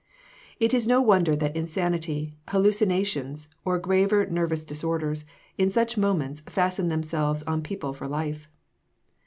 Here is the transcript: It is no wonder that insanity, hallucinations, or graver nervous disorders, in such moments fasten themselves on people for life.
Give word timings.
It 0.59 0.73
is 0.73 0.87
no 0.87 0.99
wonder 0.99 1.35
that 1.35 1.55
insanity, 1.55 2.33
hallucinations, 2.47 3.47
or 3.63 3.77
graver 3.77 4.25
nervous 4.25 4.65
disorders, 4.65 5.25
in 5.59 5.69
such 5.69 5.95
moments 5.95 6.41
fasten 6.41 6.87
themselves 6.87 7.43
on 7.43 7.61
people 7.61 7.93
for 7.93 8.07
life. 8.07 8.49